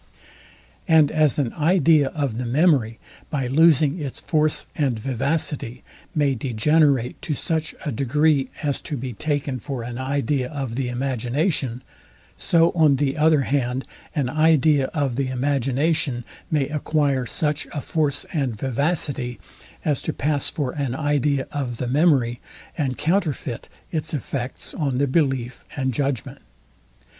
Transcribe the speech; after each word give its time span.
And 0.87 1.11
as 1.11 1.37
an 1.37 1.53
idea 1.53 2.07
of 2.07 2.39
the 2.39 2.45
memory, 2.47 2.97
by 3.29 3.45
losing 3.45 3.99
its 3.99 4.19
force 4.19 4.65
and 4.75 4.97
vivacity, 4.97 5.83
may 6.15 6.33
degenerate 6.33 7.21
to 7.21 7.35
such 7.35 7.75
a 7.85 7.91
degree, 7.91 8.49
as 8.63 8.81
to 8.81 8.97
be 8.97 9.13
taken 9.13 9.59
for 9.59 9.83
an 9.83 9.99
idea 9.99 10.49
of 10.49 10.73
the 10.73 10.89
imagination; 10.89 11.83
so 12.35 12.71
on 12.71 12.95
the 12.95 13.15
other 13.15 13.41
hand 13.41 13.85
an 14.15 14.27
idea 14.27 14.85
of 14.87 15.17
the 15.17 15.27
imagination 15.27 16.25
may 16.49 16.67
acquire 16.67 17.27
such 17.27 17.67
a 17.71 17.79
force 17.79 18.25
and 18.33 18.57
vivacity, 18.59 19.39
as 19.85 20.01
to 20.01 20.13
pass 20.13 20.49
for 20.49 20.71
an 20.71 20.95
idea 20.95 21.45
of 21.51 21.77
the 21.77 21.85
memory, 21.87 22.39
and 22.75 22.97
counterfeit 22.97 23.69
its 23.91 24.15
effects 24.15 24.73
on 24.73 24.97
the 24.97 25.05
belief 25.05 25.63
and 25.75 25.93
judgment. 25.93 26.39